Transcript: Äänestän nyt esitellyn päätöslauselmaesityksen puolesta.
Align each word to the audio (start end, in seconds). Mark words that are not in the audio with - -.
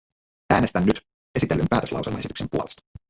Äänestän 0.53 0.85
nyt 0.85 1.05
esitellyn 1.35 1.67
päätöslauselmaesityksen 1.69 2.47
puolesta. 2.51 2.83